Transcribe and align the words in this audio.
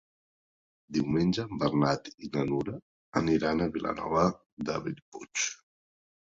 Diumenge 0.95 1.43
en 1.43 1.59
Bernat 1.63 2.09
i 2.27 2.29
na 2.37 2.45
Nura 2.53 2.79
aniran 3.21 3.61
a 3.61 3.69
Vilanova 3.77 4.25
de 4.71 4.79
Bellpuig. 4.89 5.47